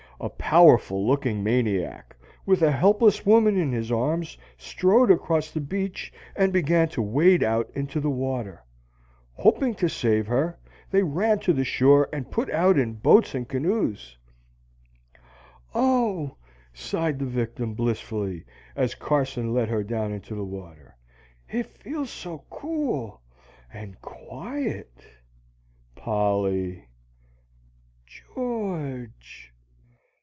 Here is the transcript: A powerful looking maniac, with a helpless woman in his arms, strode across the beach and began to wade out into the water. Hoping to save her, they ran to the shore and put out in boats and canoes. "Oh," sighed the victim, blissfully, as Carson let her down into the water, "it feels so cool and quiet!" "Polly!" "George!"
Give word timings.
A 0.23 0.29
powerful 0.29 1.03
looking 1.07 1.41
maniac, 1.41 2.15
with 2.45 2.61
a 2.61 2.69
helpless 2.71 3.25
woman 3.25 3.57
in 3.57 3.71
his 3.71 3.91
arms, 3.91 4.37
strode 4.55 5.09
across 5.09 5.49
the 5.49 5.59
beach 5.59 6.13
and 6.35 6.53
began 6.53 6.87
to 6.89 7.01
wade 7.01 7.41
out 7.41 7.71
into 7.73 7.99
the 7.99 8.11
water. 8.11 8.63
Hoping 9.33 9.73
to 9.75 9.89
save 9.89 10.27
her, 10.27 10.59
they 10.91 11.01
ran 11.01 11.39
to 11.39 11.53
the 11.53 11.63
shore 11.63 12.07
and 12.13 12.29
put 12.29 12.51
out 12.51 12.77
in 12.77 12.93
boats 12.93 13.33
and 13.33 13.49
canoes. 13.49 14.15
"Oh," 15.73 16.35
sighed 16.71 17.17
the 17.17 17.25
victim, 17.25 17.73
blissfully, 17.73 18.45
as 18.75 18.93
Carson 18.93 19.55
let 19.55 19.69
her 19.69 19.81
down 19.81 20.11
into 20.13 20.35
the 20.35 20.45
water, 20.45 20.95
"it 21.49 21.65
feels 21.65 22.11
so 22.11 22.43
cool 22.51 23.21
and 23.73 23.99
quiet!" 24.03 25.03
"Polly!" 25.95 26.87
"George!" 28.05 29.47